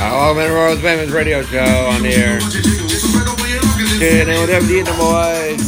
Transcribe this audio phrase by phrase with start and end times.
[0.00, 2.40] Uh, All Men Royals Women's Radio Show on the air.
[2.40, 5.60] Shit, and whatever the boys.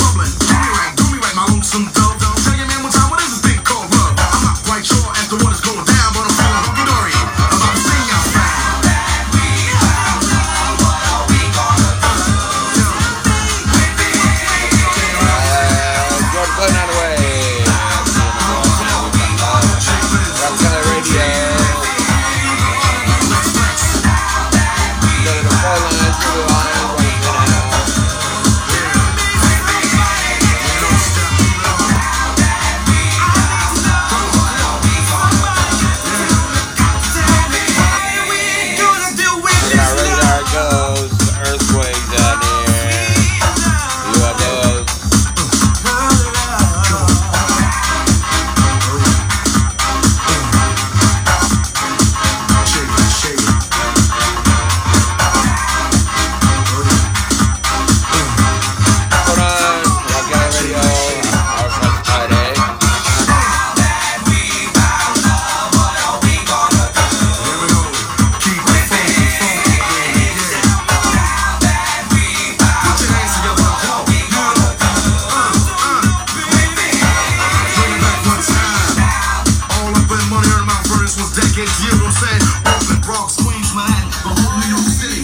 [0.00, 0.79] woman.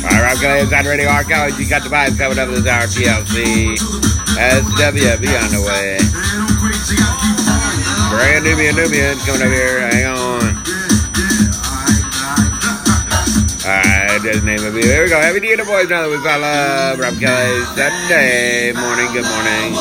[0.04, 1.06] All right, guys, on ready.
[1.06, 3.72] Arc College, you got the vibes coming up this hour, TLC,
[4.36, 5.96] SWV on the way.
[8.12, 10.42] Brand Nubian Nubian coming up here, hang on.
[13.64, 14.82] Alright, there's the name of you.
[14.82, 15.18] Here we go.
[15.18, 19.08] Happy Dia to boys now that we follow Rob Kelly Sunday morning.
[19.12, 19.72] Good morning.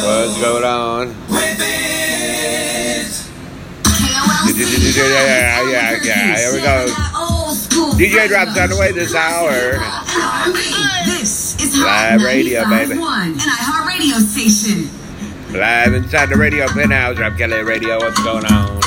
[0.00, 1.33] What's going on?
[4.56, 6.86] yeah, yeah, yeah, here we go.
[7.98, 9.50] DJ drops on the way this hour.
[11.04, 12.92] This is Live radio, baby.
[12.92, 14.88] An iHeart radio station.
[15.52, 17.18] Live inside the radio penthouse.
[17.18, 17.98] Rob Kelly Radio.
[17.98, 18.80] What's going on?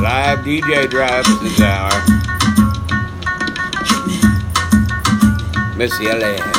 [0.00, 1.90] Live DJ drops this hour.
[5.76, 6.57] Missy Elliott.